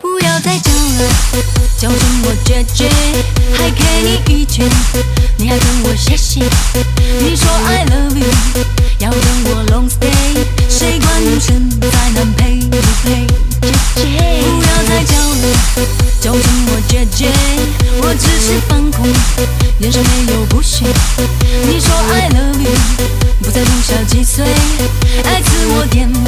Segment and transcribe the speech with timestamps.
[0.00, 1.10] 不要再叫了，
[1.76, 2.88] 叫声我姐姐，
[3.58, 4.68] 还给你一拳，
[5.38, 6.40] 你还跟我谢谢。
[7.20, 8.28] 你说 I love you，
[8.98, 13.26] 要跟我 long stay，谁管女生再难配不配？
[13.60, 15.44] 姐姐，不要再叫了，
[16.20, 17.28] 叫声我姐姐，
[18.02, 19.08] 我只是放空，
[19.80, 20.86] 眼神没有不屑。
[25.90, 26.19] cayendo.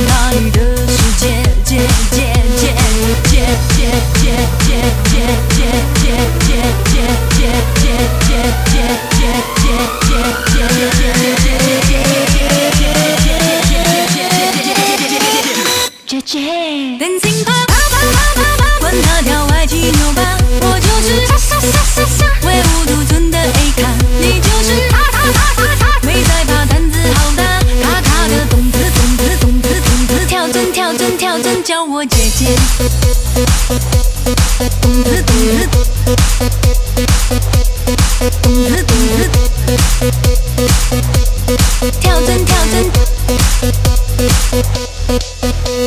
[42.01, 42.90] 跳针跳针。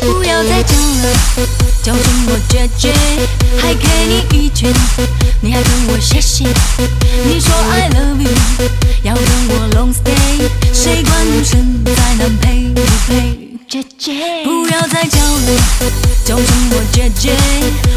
[0.02, 1.04] 不要再叫了，
[1.82, 2.92] 叫声我姐姐，
[3.58, 4.70] 还给你一拳，
[5.40, 6.44] 你还跟我谢谢。
[7.24, 8.30] 你说 I love you，
[9.04, 13.56] 要跟我 long stay，谁管女生再难陪不配？
[13.66, 15.48] 姐姐，不要再叫了，
[16.26, 17.30] 叫醒我姐姐，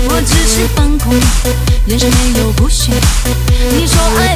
[0.07, 1.15] 我只是放空，
[1.87, 2.91] 眼神没有不屑。
[3.71, 4.28] 你说爱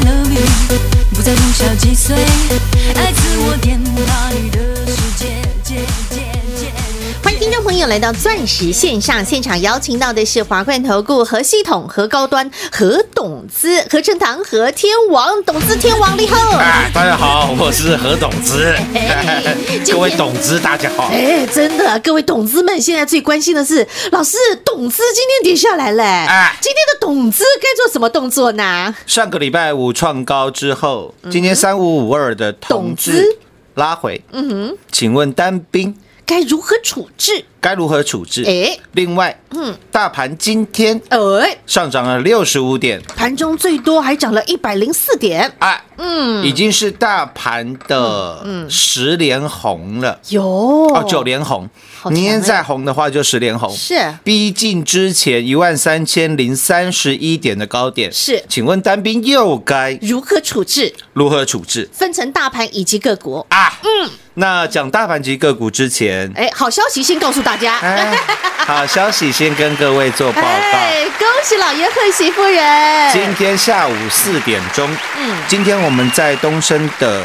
[7.94, 16.58] 来到钻石线上现场，邀请到的是华冠投顾何系统、何高端、何董资、何正堂、何天王，董资天王你好。
[16.58, 19.56] 啊， 大家好，我是何董资哎，
[19.86, 21.09] 各位董资大家好。
[21.12, 26.58] 哎，真的，各位董资们现在最关心的是，老师，董资今天跌下来了，哎。
[26.60, 28.96] 今天的董资该做什么动作呢？
[29.06, 33.38] 上个礼拜五创高之后，今天三五五二的董资董资
[33.75, 35.96] 拉回，嗯哼，请问单兵
[36.34, 37.46] 该如何处置？
[37.62, 38.44] 该如何处置？
[38.48, 50.20] 哎，另外，嗯，大盘今天哎，上涨了六十五点，盘中最多还涨了一百零四点，哎，嗯，已经是大盘的十连红了。
[50.30, 51.70] 有哦，九连红
[52.06, 58.12] 明天哎再红的话就十连红，是逼近之前一万三千零三十一点的高点。
[58.12, 60.92] 是请问单兵又该如何处置？
[61.14, 63.46] 如何处置分成大盘以及个股。
[63.50, 63.80] 啊？
[63.84, 67.78] 嗯，那讲大盘及个股之前，哎，好消息先告诉大家。
[67.80, 68.18] 哎，
[68.58, 70.48] 好消息先跟各位做报告。
[70.48, 73.12] 哎，恭喜老爷贺喜夫人。
[73.12, 77.24] 今天下午四点钟，嗯，今天我们在东升的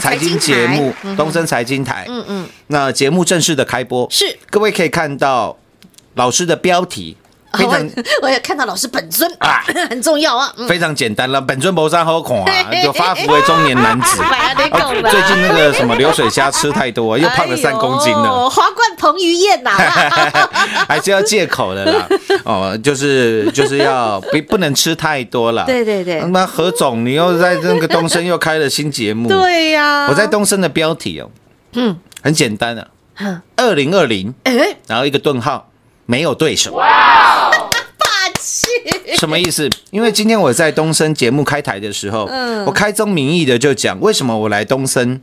[0.00, 5.56] 财经节目东升财经台，嗯嗯，那节目正式的开播，是各位可以看到
[6.14, 7.16] 老师的标题
[7.58, 7.74] 非常
[8.22, 10.52] 我 我也看到老师本尊啊 很重要啊。
[10.56, 14.22] 嗯非常简单了，本尊谋山好看啊，就发福为中年男子。
[15.10, 18.48] 最近那个什么流水虾吃太多，又胖了三公斤了。
[18.48, 19.70] 华冠彭于晏呐。
[20.88, 22.06] 还是要戒口的啦，
[22.44, 25.64] 哦，就是就是要不不能吃太多了。
[25.66, 30.06] 对对对那何总，你又在那个东升又开了新节目，对呀。
[30.08, 31.30] 我在东升的标题哦，
[31.74, 32.86] 嗯，很简单啊，
[33.18, 35.69] 嗯二零二零，哎，然后一个顿号，
[36.10, 37.52] 没有对手，霸
[38.40, 38.68] 气。
[39.16, 39.70] 什么意思？
[39.92, 42.64] 因为今天我在东森节目开台的时候，嗯。
[42.64, 45.20] 我开宗明义的就讲为什么我来东升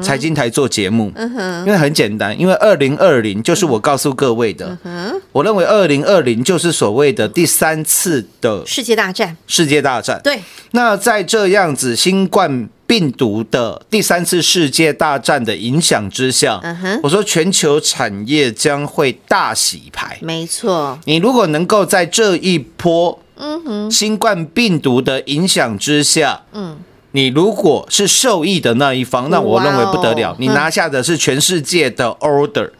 [0.00, 1.66] 财经台做节目，嗯哼。
[1.66, 10.20] 因为很简单，因为二零二零就是我告诉各位的，嗯我认为二零二零就是所谓的第三次的世界大战，世界大战。
[10.22, 10.38] 对，
[10.70, 16.60] 那在这样子新冠病毒的第三次世界大战的影响之下，
[17.02, 20.18] 我说全球产业将会大洗牌。
[20.20, 26.76] 没错，你如果能够在这一波嗯哼，新冠病毒的影响之下，嗯，
[27.12, 32.70] 你如果是受益的那一方，那我认为不得了你拿下的是全世界的 order，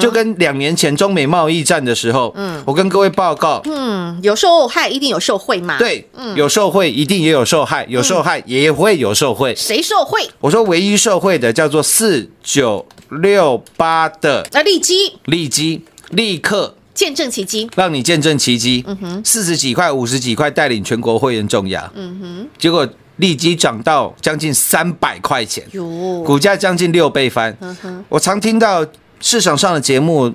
[0.00, 2.34] 就跟两年前中美贸易战的时候，
[2.64, 9.54] 我跟各位报告，嗯，有受害一定有受贿嘛？，对，有受贿一定也有受害，有受害也会有受贿。
[9.54, 10.28] 谁受贿？
[10.40, 15.12] 我说唯一受贿的叫做四九六八的那利基。
[15.26, 18.82] 利基，立刻见证奇迹，让你见证奇迹。
[18.86, 19.22] 嗯哼。
[19.24, 21.90] 四十几块、五十几块带领全国会员重压，
[22.58, 22.88] 结果
[23.20, 25.64] 利基涨到将近三百块钱，
[26.24, 27.56] 股价将近六倍翻。
[28.08, 28.84] 我常听到
[29.20, 30.32] 市场上的节目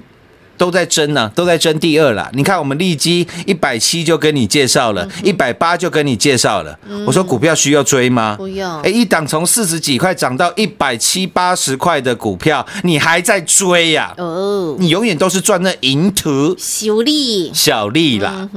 [0.58, 2.30] 都在争呢、都在争第二啦。
[2.34, 6.78] 你看我们利基一百七就跟你介绍了，一百八就跟你介绍了。
[7.06, 8.36] 我说股票需要追吗？
[8.38, 18.50] 不用哎，一档从四十几块涨到一百七八十块的股票，你还在追呀、哦，你永远都是赚那蝇头小利，小利啦。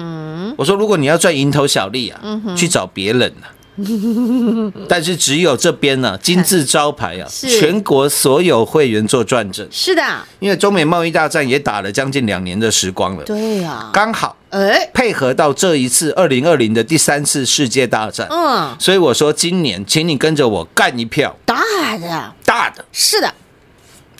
[0.56, 2.20] 我说，如果你要赚蝇头小利啊，
[2.56, 3.57] 去找别人啊。
[4.88, 10.02] 但是只有这边呢、金字招牌啊，全国所有会员做转正，是的，
[10.40, 21.36] 因为中美贸易大战也打了将近两年的时光了，对呀，刚好哎，配合到这一次二零二零的第三次世界大战，嗯，所以我说今年请你跟着我干一票。
[21.44, 21.56] 大
[21.98, 22.84] 的，大的。
[22.92, 23.32] 是的，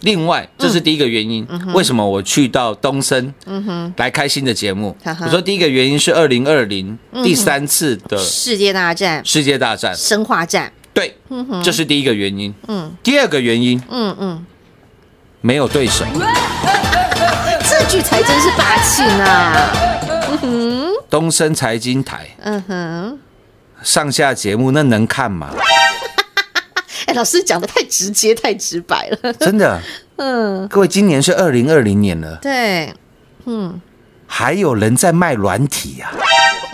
[0.03, 3.35] 另外，这是第一个原因，为什么我去到东森
[3.97, 4.97] 来开新的节目？
[5.05, 11.17] 我说第一个原因是二零二零第三次的世界大战、世界大战，生化战，对，
[11.65, 12.55] 这是第一个原因。
[12.69, 12.93] 嗯。
[13.03, 14.47] 第二个原因嗯嗯，
[15.41, 16.05] 没有对手，
[17.69, 19.89] 这句才真是霸气呢。
[21.11, 23.19] 东森财经台嗯哼，
[23.83, 25.51] 上下节目那能看吗？
[27.08, 29.32] 哎，老师讲的太直接、太直白了。
[29.40, 29.81] 真的，
[30.16, 32.93] 嗯，各位，今年是二零二零年了，对，
[33.46, 33.81] 嗯。
[34.31, 36.12] 还有人在卖软体呀、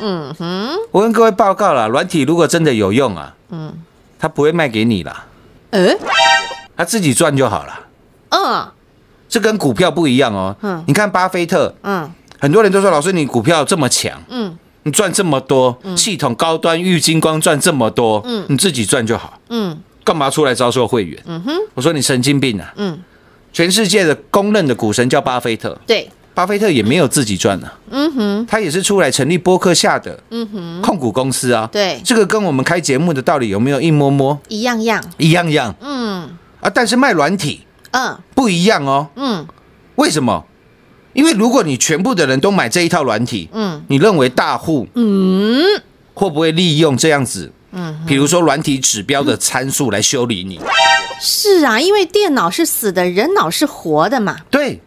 [0.00, 3.72] 嗯哼，我跟各位报告了，软体如果真的有用啊，嗯，
[4.18, 5.24] 他不会卖给你啦，
[5.70, 5.96] 嗯，
[6.76, 7.80] 他自己赚就好了。
[8.30, 8.68] 嗯
[9.28, 10.56] 这跟股票不一样哦。
[10.62, 10.82] 嗯。
[10.88, 12.10] 你看巴菲特，嗯。
[12.40, 14.58] 很多人都说老师你股票这么强，嗯。
[14.82, 18.44] 你赚这么多，系统高端玉金光赚这么多，嗯。
[18.48, 21.20] 你自己赚就好，嗯干嘛出来招收会员？
[21.26, 22.72] 嗯哼，我说你神经病啊！
[22.76, 22.98] 嗯，
[23.52, 31.68] 全世界的公认的股神叫巴菲特，对，巴菲特也没有自己赚啊，嗯哼，他也是出来成立波克下的嗯哼，控股公司啊。
[31.72, 36.28] 对这个跟我们开节目的道理有没有一摸摸一样样，一样样嗯
[36.60, 36.68] 啊？
[36.68, 37.62] 但是卖软体
[37.92, 39.08] 嗯不一样哦。
[39.16, 39.46] 嗯
[39.96, 40.44] 为什么？
[41.12, 45.62] 因为如果你全部的人都买这一套软体，嗯你认为大户嗯
[46.12, 47.50] 会不会利用这样子？
[47.74, 50.60] 嗯，比如说软体指标的参数来修理你？
[51.20, 54.36] 是啊，因为电脑是死的，人脑是活的嘛。
[54.50, 54.80] 对，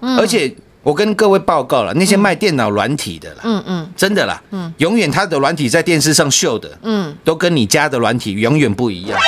[0.00, 9.18] 嗯而且我跟各位报告了，那些卖电脑软体的啦，嗯嗯真的啦，嗯永远他的软体在电视上秀的，嗯，都跟你家的软体永远不一样。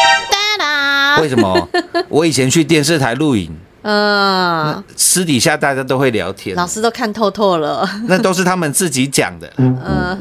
[1.21, 1.69] 为什么？
[2.09, 3.51] 我以前去电视台录影，
[3.83, 7.89] 嗯，私底下大家都会聊天，老师都看透透了。
[8.07, 9.53] 那都是他们自己讲的。
[9.57, 10.19] 嗯哼，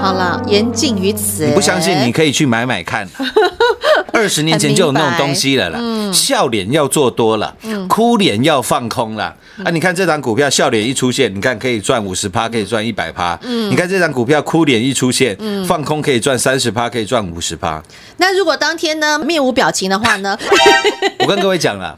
[0.00, 1.46] 好了，言尽于此。
[1.46, 3.06] 你不相信，你可以去买买看。
[4.12, 5.78] 二十年前就有那种东西了啦，
[6.12, 7.54] 笑脸要做多了，
[7.88, 9.34] 哭脸要放空了。
[9.62, 13.38] 啊，你看这张股票笑脸一出现，你看可以赚五十趴，可以赚一百趴。
[13.42, 15.36] 你看这张股票哭脸一出现，
[15.66, 17.82] 放空可以赚三十趴，可以赚五十趴。
[18.16, 20.36] 那如果当天呢面无表情的话呢？
[21.20, 21.96] 我跟各位讲了，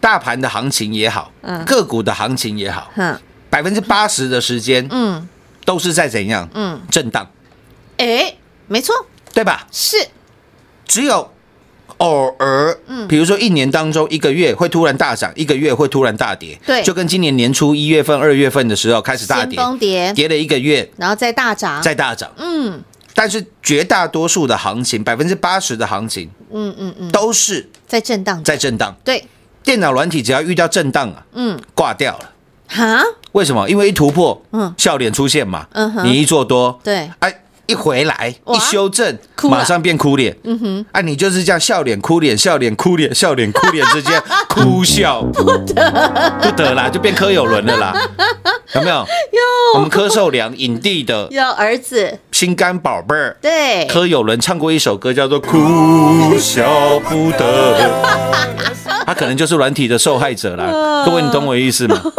[0.00, 1.32] 大盘的行情也好，
[1.66, 3.18] 个股的行情也好，哼，
[3.50, 5.28] 百分之八十的时间嗯
[5.66, 6.48] 都是在怎样？
[6.54, 7.30] 嗯，震荡，
[7.98, 8.34] 哎，
[8.68, 8.94] 没错，
[9.34, 9.66] 对吧？
[9.70, 9.98] 是，
[10.86, 11.30] 只有
[11.98, 13.06] 偶尔，嗯。
[13.06, 16.82] 比如说一年当中一个月会突然大涨，一个月会突然大跌，对。
[16.82, 22.82] 就跟今年年初一月份、二月份的时候开始大跌，崩跌，跌了一个月然后再大涨，再大涨，嗯。
[23.14, 28.94] 但是绝大多数的行情，百分之八十的行情嗯嗯嗯，都是在震荡，在震荡。
[29.02, 29.26] 对，
[29.64, 32.32] 电脑软体只要遇到震荡啊，嗯，挂掉了。
[32.68, 33.02] 哈，
[33.36, 33.68] 为什么？
[33.68, 34.74] 因为一突破，嗯。
[34.78, 36.06] 笑脸出现嘛，嗯哼。
[36.06, 37.32] 你一做多，对，哎，
[37.66, 39.18] 一回来一修正，
[39.50, 45.20] 马上变哭脸，嗯哼，啊，你就是这样笑脸哭脸，笑脸哭脸， 笑脸哭脸之间哭笑。
[45.20, 46.32] 不得。
[46.40, 47.92] 不得啦，就变柯有伦了啦，
[48.74, 49.04] 有没有？
[49.74, 53.36] 我们柯受良影帝的有儿子，心肝宝贝儿。
[53.42, 57.78] 对，柯有伦唱过一首歌叫做《哭笑不得》，
[59.04, 60.64] 他可能就是软体的受害者啦。
[61.04, 62.00] 各位，你懂我意思吗？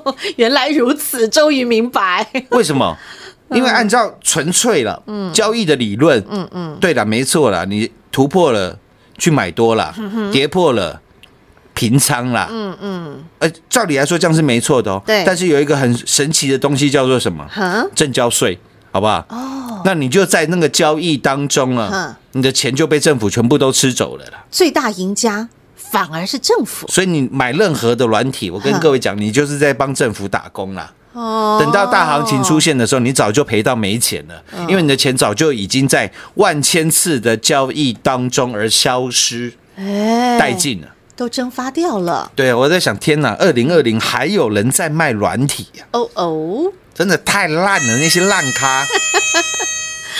[0.36, 2.96] 原来如此，终于明白， 为什么？
[3.50, 5.02] 因为按照纯粹了
[5.34, 8.78] 交易的理论，嗯嗯，对了，没错了，你突破了
[9.18, 9.94] 去买多了，
[10.32, 11.02] 跌破了
[11.74, 15.02] 平仓了，嗯嗯，呃，照理来说这样是没错的哦。
[15.04, 15.22] 对。
[15.26, 17.46] 但是有一个很神奇的东西叫做什么？
[17.50, 18.58] 哈，正交税，
[18.90, 19.18] 好不好？
[19.28, 24.44] 哦，那你就在那个交易当中嗯啊，你的钱就被政府全部都吃走了啦。
[24.50, 25.50] 最大赢家
[25.92, 30.92] 反而是政府所以你买任何的软体，我跟各位讲，你就是在帮政府打工啦。
[31.12, 40.88] 哦等到大行情出现的时候，你早就赔到没钱了，嗯因为你的钱早就已经在万千次的交易当中而消失哎殆尽了。
[41.14, 42.32] 都蒸发掉了。
[42.34, 48.82] 对，我在想，天哪，二零二零还有人在卖软体呀、哦哦，真的太烂了，那些烂咖。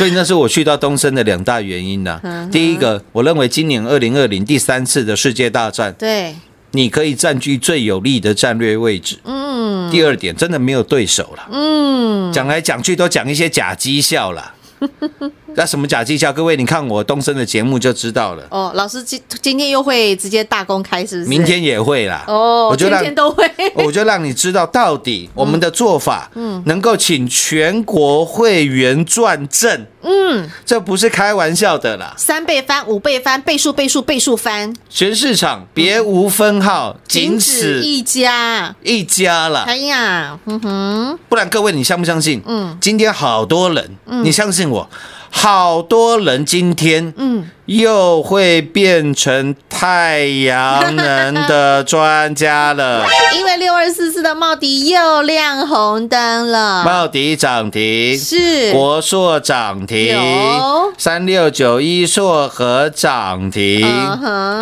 [0.02, 6.34] 所以那是我去到东升的两大原因呢、嗯第一个，我认为今年二零二零第三次的世界大战，对，
[6.72, 9.20] 你可以占据最有利的战略位置。
[9.22, 9.88] 嗯。
[9.92, 11.48] 第二点，真的没有对手了。
[11.52, 12.32] 嗯。
[12.32, 14.54] 讲来讲去都讲一些假绩效了。
[15.54, 16.32] 那什么假绩效？
[16.32, 18.42] 各位，你看我东升的节目就知道了。
[18.50, 21.28] 哦，老师今今天又会直接大公开，是不是？
[21.28, 22.24] 明天也会啦。
[22.26, 23.48] 哦，天我就让天都会。
[23.76, 32.14] 我就让你知道到底我们的做法，嗯，能够请全国会员转正，嗯，这不是开玩笑的啦。
[32.16, 38.74] 三倍翻、五倍翻、倍数、倍数、倍数翻，全市场别无分号，仅止此一家。
[38.82, 39.64] 一家啦。
[39.66, 42.42] 哎呀，嗯哼，不然各位你相不相信？
[42.46, 43.90] 嗯，今天好多人，
[44.24, 44.88] 你相信我，
[45.34, 53.04] 好多人今天，嗯，又会变成太阳能的专家了。
[53.36, 63.80] 因为六二四四的茂迪又亮红灯了，茂迪涨停，是国硕涨停有，三六九一硕和涨停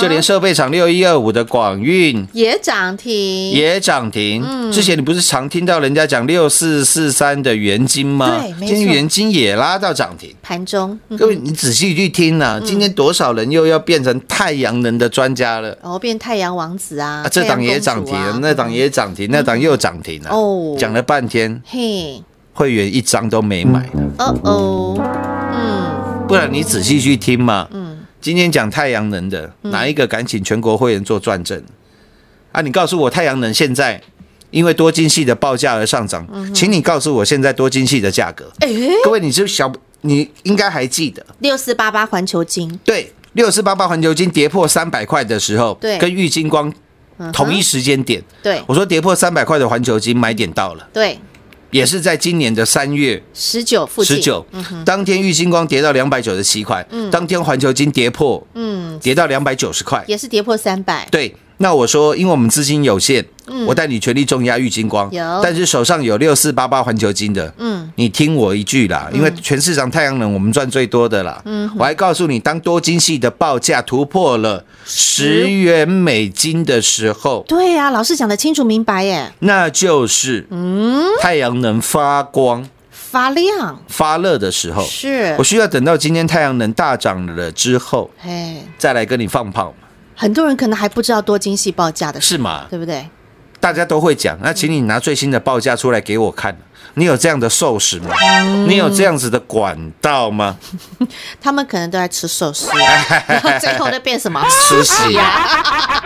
[0.01, 4.43] 就连设备厂六一二五的广运也涨停，也涨停。
[4.47, 8.39] 嗯之前你不是常听到人家讲六四四三的元金吗？
[8.41, 10.33] 对没错今天元金也拉到涨停。
[10.61, 15.77] 盘中，嗯各位，你仔细去听呐、今天多少人又要变成太阳能的专家了？
[15.83, 20.31] 然后变太阳王子啊，啊，这档也涨停那档也涨停，那档又涨停了。
[20.31, 20.77] 哦。
[20.79, 23.89] 讲了半天，嘿，会员一张都没买。
[24.19, 24.95] 哦哦，
[25.53, 27.67] 嗯，不然你仔细去听嘛。
[27.73, 31.63] 嗯，今天讲太阳能的，哪一个敢请全国会员做转正？
[32.53, 34.03] 啊，你告诉我太阳能现在
[34.51, 38.51] 因为多晶系的报价而上涨，请你告诉我现在多晶系的价格。
[38.59, 38.69] 哎，
[39.05, 45.99] 各位，你是小，你应该还记得，六四八八环球金，对，六四八八环球金跌破三百块的时候，对。
[45.99, 46.73] 跟玉金光
[47.33, 48.63] 同一时间点，对。
[48.67, 51.19] 我说跌破三百块的环球金买点到了，对，
[51.71, 54.47] 也是在今年的三月十九附近，十九，
[54.85, 57.11] 当天玉金光跌到两百九十七块，嗯。
[57.11, 60.03] 当天环球金跌破，嗯，跌到两百九十块。
[60.07, 63.67] 也是跌破三百，对，那我说，因为我们资金有限，嗯。
[63.67, 65.11] 我带你全力重压玉金光，
[65.43, 81.05] 但是手上有六四八八环球金的，嗯，你听我一句啦，因为全市场太阳能我们赚最多的啦，嗯，我还告诉你，当多晶系的报价突破了十元美金的时候，对呀，老师讲的清楚明白耶，那就是嗯。
[81.21, 83.79] 太阳能发光发亮。
[83.87, 85.35] 发热的时候，是。
[85.39, 89.89] 我，需要等到今天太阳能大涨了之后，哎，再来跟你放炮嘛，
[90.21, 92.67] 很多人可能还不知道多精细报价的事，是吗？
[92.69, 93.09] 对不对？
[93.59, 96.55] 大家都会讲，那请你拿最新的报价出来给我看。
[96.95, 98.15] 你有这样的寿司吗？
[98.69, 100.59] 你有这样子的管道吗？
[101.41, 102.69] 他们可能都在吃寿司，
[103.27, 104.45] 然 后最后就变什么？
[104.69, 106.03] 吃屎呀！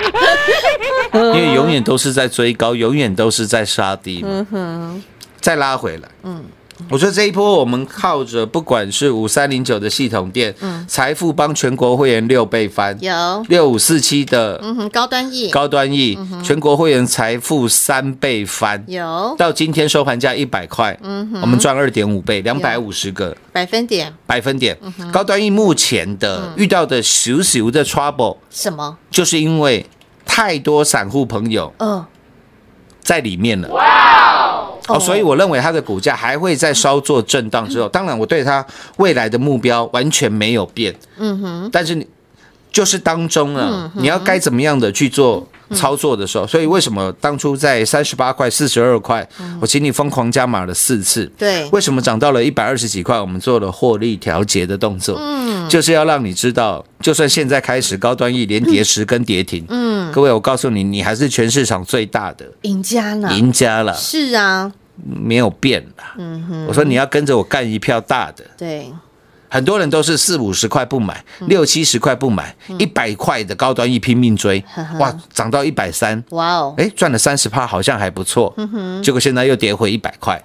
[1.13, 5.03] 因为永远都是在追高，永远都是在杀低嘛。
[5.41, 6.45] 再拉回来，嗯，
[6.91, 18.85] 我说这一波我们靠着不管是五三零九的系统店，嗯，财富帮全国会员六倍翻，有，六五四七的嗯哼，高端 E 高端 E，全国会员财富三倍翻。
[18.89, 19.35] 有。
[19.39, 21.41] 到今天收盘价一百块，嗯哼。
[21.43, 23.37] 我们赚二点五倍，两百五十个。
[23.53, 24.13] 百分点。
[24.27, 24.77] 百分点。
[25.13, 28.99] 高端 E 目前的遇到的小小的 trouble，什么？
[29.11, 29.87] 就是因为
[30.27, 32.05] 太多散户朋友嗯，
[33.01, 33.69] 在里面了。
[34.89, 38.65] 哦，所以我认为它的股价还会再稍作震荡之后，当然我对它
[38.99, 40.95] 未来的目标完全没有变。
[41.19, 42.07] 嗯哼，但是你
[42.73, 49.27] 就是当中啊，你要该怎么样的去做操作的时候，所以为什么当初在三十八块、四十二块，
[49.61, 51.25] 我请你疯狂加码了四次？
[51.39, 55.17] 对，为什么涨到了一百二十几块，我们做了获利调节的动作？
[55.21, 63.33] 嗯，就是要让你知道，就算现在开始高端 E 连跌十根跌停，嗯，各位，我告诉你，你还是全市场最大的赢家呢？
[63.33, 64.73] 赢家了，是啊，
[65.05, 66.15] 没有变啦。
[66.19, 68.91] 嗯哼，我说你要跟着我干一票大的，对，
[69.49, 71.49] 很多人都是四五十块不买，嗯。
[71.49, 74.63] 六七十块不买，一百块的高端一拼命追，
[74.99, 76.23] 哇，涨到一百三。
[76.31, 78.55] 哇哦，哎，赚了三十趴，好像还不错。
[79.03, 80.43] 结果现在又跌回一百块，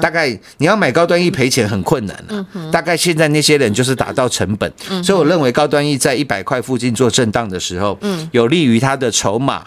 [0.00, 0.28] 大概
[0.58, 7.98] 你要买高端一赔钱很困难了、大概现在那些人就是达到成本，所以我认为高端一在一百块附近做震荡的时候，
[8.30, 9.64] 有利于它的筹码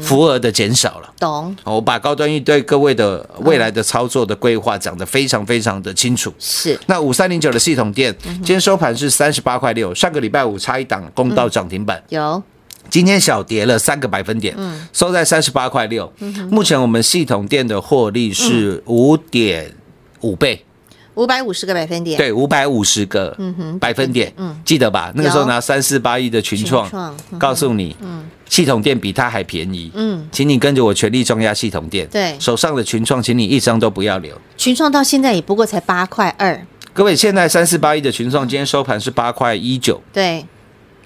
[0.00, 1.12] 福额的减少了。
[1.18, 6.32] 懂我把高端 E 对各位的未来的操作的规划讲得非常非常的清楚。
[6.38, 6.78] 是。
[6.86, 12.42] 那五三零九的系统店，今天收盘是三十八块六，上个礼拜五差一档攻到涨停板，有。
[12.88, 14.56] 今天小跌了三个百分点，
[14.92, 16.12] 收在三十八块六。
[16.48, 19.74] 目前我们系统店的获利是五点
[20.20, 20.64] 五倍，
[21.16, 23.36] 五百五十个百分点，对，五百五十个
[23.80, 24.32] 百分点，
[24.64, 25.10] 记得吧？
[25.14, 27.96] 那个时候拿三四八亿的群创告诉你，
[28.48, 32.36] 系统店比它还便宜，嗯，请你跟着我全力重压系统店，对。
[32.38, 34.38] 手上的群创，请你一张都不要留。
[34.56, 40.44] 群创到现在也不过才八块二，各位，现在三四八亿的群创今天收盘是八块一九，对，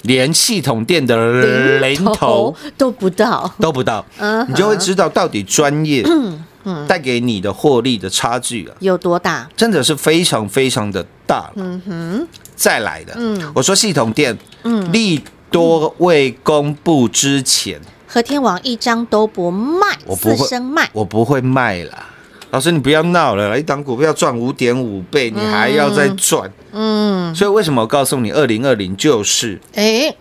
[0.02, 6.05] 连系统店的零头都不到，都不到，嗯你就会知道到底专业
[6.87, 9.49] 带给你的获利的差距啊，有多大？
[9.57, 11.50] 真的是非常非常的大。
[11.57, 22.07] 嗯哼，再来的，嗯，我说系统店，嗯，利多未公布之前，和天王一张都不卖，我不会卖，我不会卖啦。
[22.52, 30.12] 老师，你不要闹了，一档股票赚五点五倍，你还要再赚，嗯，所以为什么我告诉你，二零二零就是哎，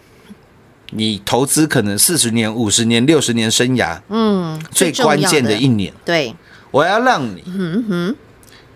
[0.91, 6.35] 你投资可能四十年、五十年、六十年生涯嗯，最关键的一年，对，
[6.71, 7.43] 我要让你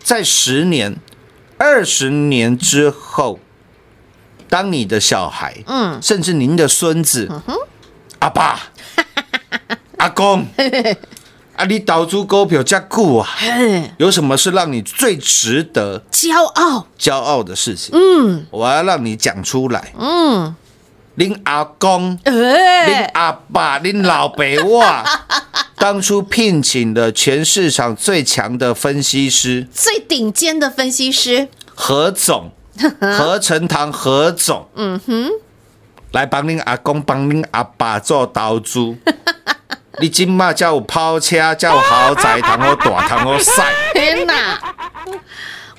[0.04, 0.96] 在十年、
[1.58, 3.40] 二十年之后，
[4.50, 6.00] 当你的小孩，嗯。
[6.02, 7.30] 甚至您的孙子，
[8.20, 8.60] 阿爸、
[9.98, 10.46] 阿公，
[11.56, 13.92] 啊，你投资股票这久啊，嘿。
[13.98, 17.96] 有什么是让你最值得骄傲，骄傲的事情？
[17.96, 18.46] 嗯。
[18.52, 19.94] 我要让你讲出来。
[19.98, 20.54] 嗯，
[21.18, 22.18] 恁阿公。
[22.26, 24.84] 恁 哎，阿爸、恁老爸我，
[25.78, 32.52] 当初聘请了全市场最强的分析师最顶尖的分析师，何总，
[33.00, 35.30] 何成堂何总，嗯哼，
[36.12, 38.96] 来帮恁阿公、帮恁阿爸做投资。
[40.00, 43.72] 你今嘛叫有跑车，叫有豪宅，通好大，通好晒。
[43.94, 44.60] 天哪！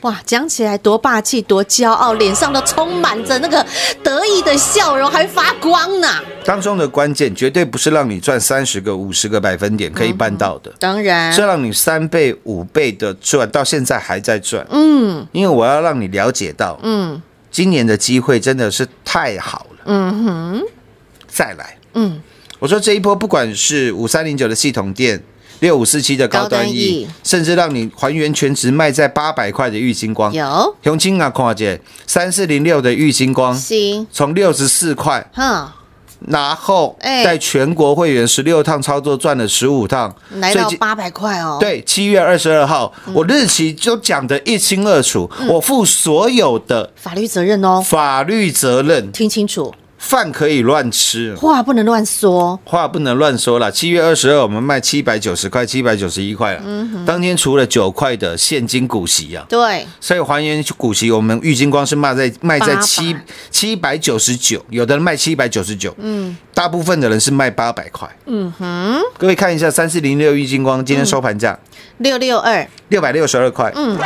[0.04, 3.64] 哇，讲起来多霸气，多骄傲，脸上都充满着那个
[4.02, 6.06] 得意的笑容，还发光呢。
[6.44, 10.70] 当中的关键绝对不是让你赚三十个、五十个百分点可以办到的。
[10.78, 14.66] 当然是让你三倍、五倍的赚，到现在还在赚。
[14.70, 19.84] 嗯因为我要让你了解到，嗯今年的机会真的是太好了。
[19.86, 20.62] 嗯哼，
[21.26, 22.20] 再来，嗯，
[22.58, 25.22] 我说这一波不管是五三零九的系统店，
[25.60, 30.76] 六五四七的高高端端 E，E，甚至让你还原全值卖在八百块的玉金光，有。
[30.82, 35.68] 雄青啊，看姐三四零六的玉金光，行，从六十四块，哼，
[36.28, 37.24] 然后哎。
[37.24, 43.14] 在全国会员十六趟操作赚了十五趟，来到八百块哦。，对，七月二十二号，嗯。
[43.14, 51.34] 我日期就讲得一清二楚，我负所有的法律责任哦，法律责任，听清楚，饭可以乱吃。
[51.36, 52.60] 话不能乱说。
[52.64, 53.72] 话不能乱说了。
[53.72, 56.62] 七月二十二，我们卖七百九十块，七百九十一块了。
[57.06, 63.16] 当天除了九块的现金股息啊，对，所以还原股息，我们玉金光是卖在卖在七
[63.50, 68.08] 七百九十九，有的人卖七百九十九，嗯，大部分的人是卖八百块。
[68.26, 71.58] 嗯哼，各位看一下三四零六玉金光今天收盘价。
[71.98, 73.96] 六六二，六百六十二块，嗯，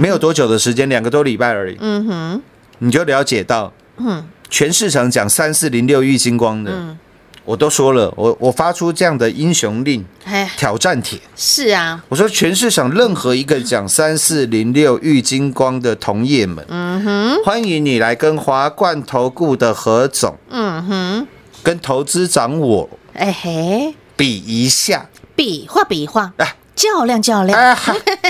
[0.00, 2.42] 没有多久的时间，两个多礼拜而已，嗯哼，
[2.78, 6.96] 你就了解到，嗯，全市场讲三四零六玉金光的，
[7.44, 21.28] 我都说了，我我发出这样的英雄令哎，挑战帖，是啊，我说全市场任何一个讲三四零六玉金光的同业们，嗯哼，欢迎你来跟华冠投顾的何总，嗯哼，
[21.62, 27.76] 跟投资长我哎嘿，比一下，比划比划，哎较量较量，哎，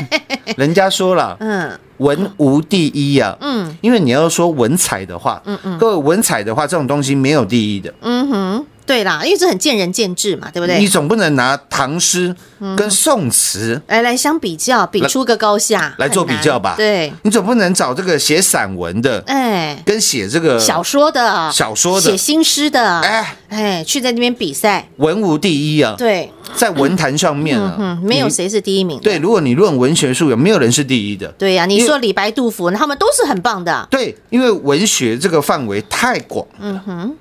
[0.57, 1.37] 人家说了。
[1.41, 1.79] 嗯。
[1.99, 3.75] 文无第一啊，嗯。
[3.81, 10.79] 因为你要说文采的话，嗯嗯，各位文采的话，这种东西没有第一的，嗯哼，对啦，因为这很见仁见智嘛，对不对？
[10.79, 10.89] 你对？
[10.89, 12.35] 总不能拿唐诗
[12.77, 16.75] 跟宋词，来来相比较，比出个高下，来做比较吧。
[16.77, 22.11] 对，你总不能找这个写散文的哎，跟写这个小说的，小说的。
[22.11, 23.37] 写新诗的，哎。
[23.49, 31.29] 哎，去在那边比赛，文无第一啊，对，在文坛上面啊，嗯，没有你谁是第一名的，对，如果你论文学术，有没有人是第一的？
[31.39, 37.15] 对呀，你说李白、杜甫，他们都是很棒的，对，因为文学这个范围太广嗯哼，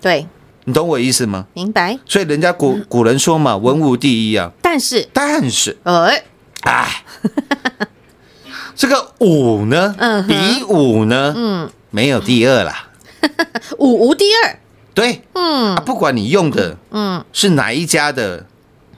[0.00, 0.26] 对，
[0.68, 1.46] 你懂我意思吗？
[1.54, 1.98] 明白。
[2.04, 5.74] 所以人家古古人说嘛，文武第一啊，但是，但是。
[5.84, 6.22] 哎，
[6.64, 7.04] 哎，
[8.76, 12.90] 这个武呢，嗯比武呢，嗯，没有第二啦。
[13.80, 14.58] 武无第二，
[14.92, 15.74] 对，嗯。
[15.74, 17.24] 啊，不管你用的嗯。
[17.32, 18.44] 是哪一家的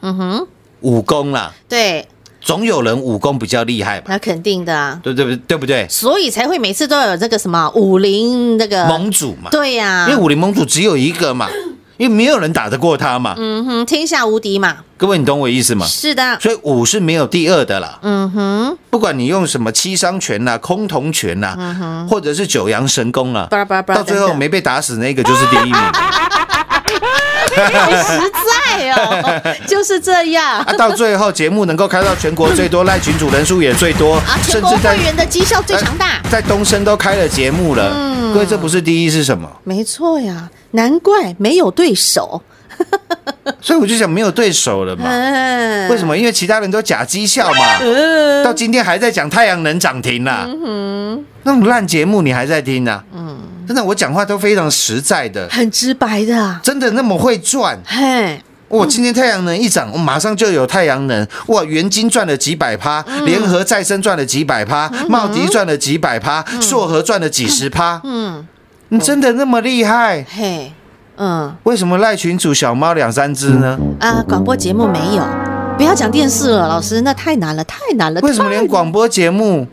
[0.01, 0.47] 嗯哼，
[0.81, 2.09] 武功啦，对，
[2.41, 4.07] 总有人武功比较厉害吧？
[4.09, 5.87] 那肯定的啊，对对不对不对？
[5.89, 11.49] 所以才会每次都有这个什么武林那个盟主嘛，对呀，因为武林盟主只有一个嘛，
[11.99, 13.35] 因为没有人打得过他嘛。
[13.37, 15.85] 嗯哼，天下无敌嘛，各位，你懂我意思吗？
[15.87, 17.99] 是的，所以武是没有第二的啦。
[18.03, 25.75] 嗯哼，不管你用什么七伤拳呐、空瞳拳呐、或者是九阳神功啊，巴拉巴拉巴拉到最后没被打死那个就是第一名。
[27.01, 37.91] 好实在哦， 就是这样啊，到最后节目能够开到全国最多，赖群主人数也最多，啊，全国会员的绩效最强大，在东升都开了节目了。
[37.95, 39.51] 嗯各位，这不是第一是什么？
[39.65, 42.41] 没错呀，难怪没有对手。
[43.61, 45.03] 所以我就想没有对手了嘛。
[45.07, 46.17] 嗯，为什么？
[46.17, 47.79] 因为其他人都假绩效嘛。
[47.81, 50.47] 嗯到今天还在讲太阳能涨停啦。
[51.43, 53.03] 那种烂节目你还在听呢？
[53.13, 53.37] 嗯，
[53.71, 57.79] 真的，我讲话都非常实在的，很直白的啊，真的那么会赚。
[57.87, 61.25] 嘿，我，今天太阳能一涨，我马上就有太阳能。
[61.47, 68.01] 哇，元金赚了几百趴，联合再生赚了几百趴，茂迪赚了几百趴，硕和赚了几十趴。
[68.03, 68.45] 嗯，
[68.89, 70.27] 你真的那么厉害？
[70.29, 70.73] 嘿，
[71.19, 73.79] 嗯为什么赖群主小猫两三只呢？
[74.01, 75.25] 啊，广播节目没有，
[75.79, 78.21] 不要讲电视了，老师，那太难了，太难了。
[78.23, 79.69] 为什么连广播节目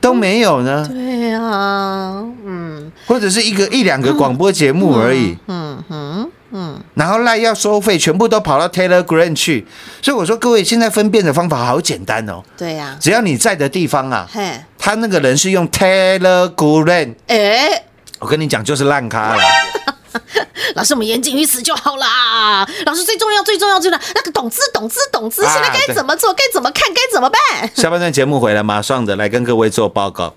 [0.00, 0.88] 都没有呢？
[0.90, 2.61] 对啊，嗯
[3.06, 9.66] 或者是一个一两个广播节目而已，嗯哼嗯，然后赖要收费，全部都跑到 Telegram 去。
[10.02, 17.84] 所以我说，各位现在分辨的方法好简单哦，对呀，只要你在的地方啊，嘿，他那个人是用 Telegram，哎。
[18.22, 19.42] 我跟你讲就是烂咖了。
[20.76, 22.64] 老师，我们言尽于此就好啦。
[22.86, 26.32] 老师，最重要、最重要、就是，那个懂字、懂字、懂资，啊现在该怎么做？
[26.32, 26.84] 该怎么看？
[26.94, 27.68] 该怎么办？
[27.74, 30.36] 下半段节目回来，马上的来跟各位做报告。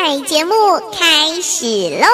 [0.00, 0.54] 彩节目
[0.96, 1.66] 开始
[1.98, 2.06] 喽！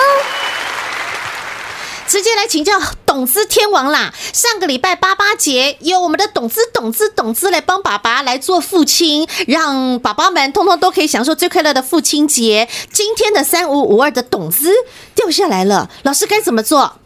[2.08, 4.10] 直接来请教董资天王啦！
[4.32, 12.66] 上个礼拜八八节，由我们的董资、董资、董资来帮爸爸来做父亲，让爸爸们通通都可以享受最快乐的父亲节。
[12.90, 14.72] 今天的三五五二的董资
[15.14, 16.98] 掉下来了，老师该怎么做？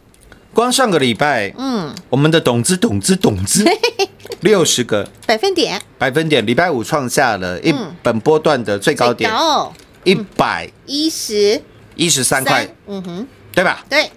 [0.54, 3.64] 光上个礼拜，嗯，我们的董资、董资、董资
[4.42, 9.72] 六十个百分点百分点，礼拜五创下了一嗯本波段的最高点最高
[10.04, 11.60] 一百一十
[11.96, 13.84] 一十三块，嗯哼，对吧？
[13.88, 14.10] 对，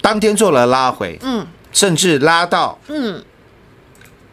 [0.00, 1.46] 当天做了拉回，嗯。
[1.72, 3.22] 甚至拉到嗯，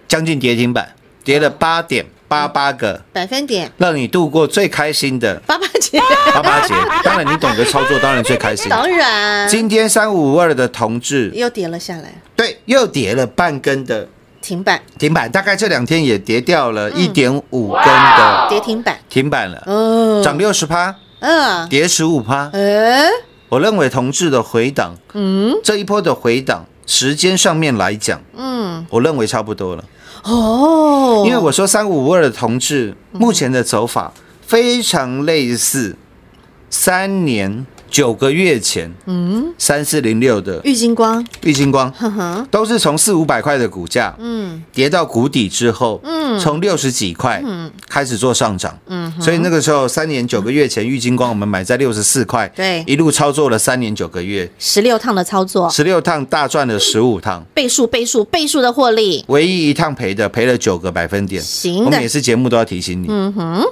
[0.07, 3.71] 将近跌停板，跌了八点八八个，百分点。
[3.77, 5.99] 让你度过最开心的八八节，
[6.33, 6.73] 八八节。
[7.03, 8.67] 当然，你懂得操作，当然最开心。
[8.69, 9.47] 当然。
[9.47, 14.09] 今天三五五二的同志，又跌了下来，对，又跌了半根的
[14.47, 14.81] 停板。
[14.97, 18.47] 停板，大概这两天也跌掉了一点五根的。
[18.49, 22.49] 跌停板，停板了，嗯，涨六十趴，嗯，跌十五趴。
[22.53, 23.09] 哎，
[23.49, 25.53] 我认为同志的回档，嗯。
[25.61, 29.83] 这一波的回档时间上面来讲，嗯，我认为差不多了。
[30.23, 34.13] 哦，因为我说三五五二的同志目前的走法
[34.45, 35.97] 非常类似
[36.69, 44.63] 三年九个月前，嗯，三四零六的玉金光，玉金光，呵呵，都是从四五百块的股价，嗯。
[44.73, 46.39] 跌到谷底之后，嗯。
[46.39, 47.71] 从六十几块嗯。
[47.87, 52.83] 开始做上涨，嗯哼，所以那个时候三年九个月前，玉金光我们买在六十四块，对。
[52.85, 61.41] 一路操作了三年九个月，十六趟的操作，十六趟大赚了十五趟，倍数倍数倍数的获利，唯一一趟赔的赔了九个百分点。
[61.41, 61.85] 行的。
[61.85, 63.07] 我们每，次节目都要提醒你。
[63.09, 63.63] 嗯哼，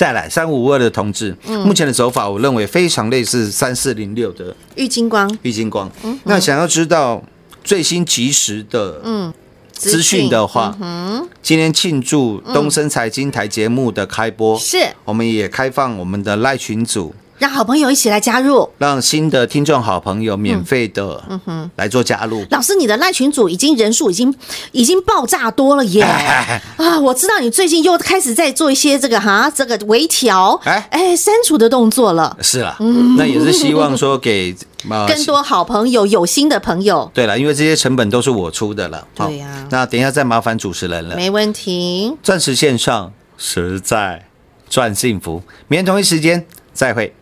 [0.00, 5.92] 再来三五五二的同志，目前的走法我认为非常类似三四零六的玉金光，玉金光。
[6.24, 7.22] 那想要知道
[7.62, 9.30] 最新及时的嗯，
[9.70, 14.78] 资讯的话，嗯，今天庆祝东森财经台节目的开播，是。
[15.04, 18.68] 我们也开放我们的赖群组，让好朋友一起来加入。
[18.78, 22.44] 让新的听众好朋友免费的嗯哼来做加入。
[22.50, 24.32] 老师，你的赖群组已经人数已经
[24.72, 26.02] 已经爆炸多了耶！
[26.76, 32.36] 啊，我知道你最近又开始在做一些这个哈这个微调，哎哎删除的动作了。
[32.42, 32.76] 是啦，
[33.16, 34.54] 那也是希望说给
[34.90, 39.06] 呃 更多好朋友，有心的朋友，对了，因为这些成本都是我出的了。
[39.16, 41.16] 好对呀那等一下再麻烦主持人了。
[41.16, 42.14] 没问题。
[42.22, 44.26] 钻石线上实在
[44.68, 47.14] 赚幸福，明天同一时间再会。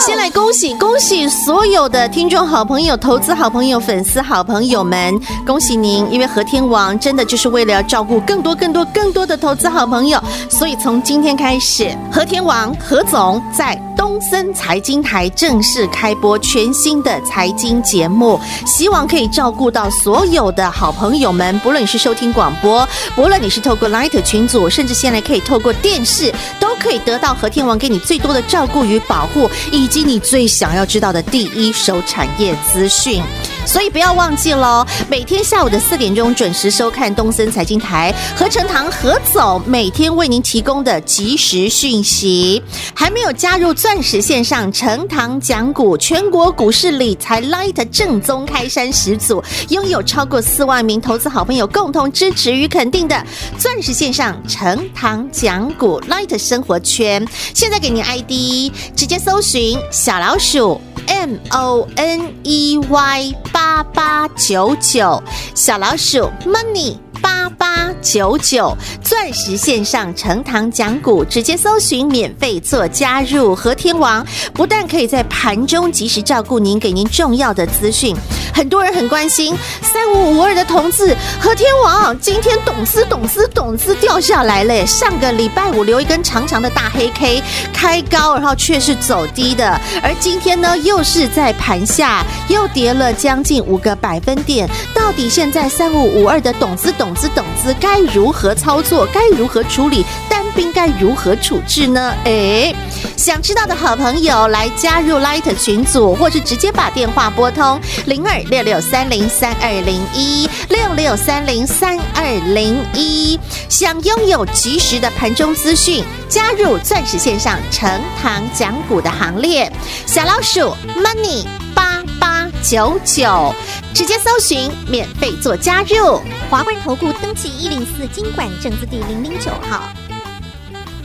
[0.00, 6.10] 先来恭喜恭喜所有的听众好朋友、投资好朋友、粉丝好朋友们，恭喜您！
[6.10, 33.20] 因为和天王真的就是为了要照顾更多、更多、更多的投资好朋友，所以从今天开始，和天王何总在东森财经台正式开播全新的财经节目，希望可以照顾到所有的好朋友们，不论你是收听广播，不论你是透过 Light 群组，甚至现在可以透过电视，都可以得到和天王给你最多的照顾与保护，以及你最想要知道的第一手产业资讯。
[33.68, 42.62] 所以不要忘记喽，每天下午的四点钟准时收看东森财经台，何成堂何总每天为您提供的即时讯息。
[42.94, 53.22] 还没有加入钻石线上成堂讲股，全国股市理财 Light 正宗开山始祖，拥有超过四万名投资好朋友共同支持与肯定的
[53.58, 60.80] 钻石线上成堂讲股 Light 生活圈，现在给您 ID，直接搜寻小老鼠。
[61.08, 65.22] M O N E Y 八八九九，
[65.54, 73.54] 小老鼠 Money 八八九九，钻石线上成堂讲股，直接搜寻免费做加入。
[73.54, 78.16] 和天王不但可以在盘中及时照顾您，给您重要的资讯。
[78.54, 84.86] 很多人很关心三五五二的同志和天王，今天董思董思董思掉下来了。
[84.86, 94.68] 上个礼拜五留一根长长的大黑 K，开高然后却是走低的，而今天呢又是在盘下又跌了将近五个百分点。
[94.92, 99.06] 到底现在三五五二的董资董种子，种子该如何操作？
[99.12, 100.04] 该如何处理？
[100.28, 102.12] 单兵该如何处置呢？
[102.24, 102.74] 诶，
[103.16, 113.38] 想知道的好朋友来加入 Light 群组，或是直接把电话拨通零二六六三零三二零一六六三零三二零一。
[113.68, 117.88] 想拥有及时的盘中资讯，加入钻石线上成
[118.20, 119.70] 堂讲股的行列。
[120.06, 121.46] 小老鼠 Money
[121.78, 123.54] 八八九九，
[123.94, 126.20] 直接搜寻免费做加入。
[126.50, 129.84] 华冠投顾登记一零四经管证字第零零九号。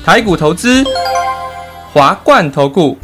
[0.03, 0.83] 台股投资，
[1.93, 2.97] 华冠投顾。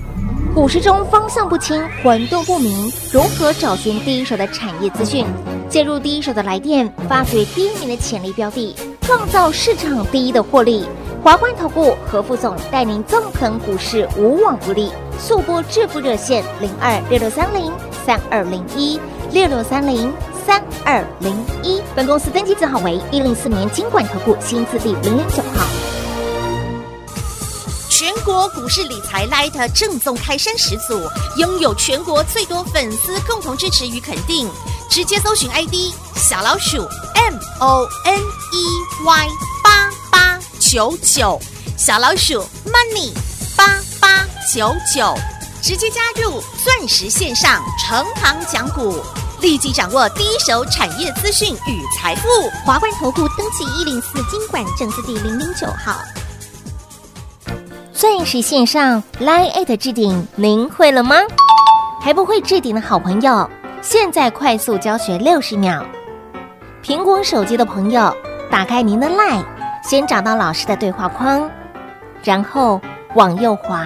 [0.55, 5.23] 股市中方向不清、混沌不明，如何找寻第一手的产业资讯？
[5.69, 10.87] 介入第一手的来电，发掘第一名的潜力标的，创造市场第一的获利。
[11.21, 14.91] 华冠投顾何副总带领纵横股市，无往不利。
[15.19, 17.71] 速播致富热线零二六六三零
[18.05, 18.99] 三二零一
[19.31, 20.11] 六六三零
[20.47, 21.81] 三二零一。
[21.93, 25.65] 本公司登记字号为一零四年经管投顾新字第零零九号。
[27.89, 31.01] 全国股市理财 Light 正宗开山始祖，
[31.37, 34.49] 拥有全国最多粉丝共同支持与肯定。
[34.89, 36.77] 直接搜寻 ID 小老鼠
[37.13, 39.27] M O N E Y
[39.63, 41.39] 八八九九，
[41.77, 43.11] 小老鼠 Money
[44.51, 45.13] 九九，
[45.61, 48.95] 直接加入钻石线上成行讲股，
[49.41, 52.27] 立即掌握第一手产业资讯与财富。
[52.65, 55.99] 华冠投顾登记一零四经管证字第零零九号。
[57.93, 61.17] 钻石线上 Line at 置顶，您会了吗？
[62.01, 63.47] 还不会置顶的好朋友，
[63.83, 65.85] 现在快速教学六十秒。
[66.83, 68.11] 苹果手机的朋友，
[68.49, 69.45] 打开您的 Line，
[69.87, 71.47] 先找到老师的对话框，
[72.23, 72.81] 然后
[73.13, 73.85] 往右滑，